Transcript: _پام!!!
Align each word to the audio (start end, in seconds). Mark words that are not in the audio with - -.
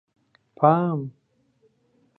_پام!!! 0.59 0.99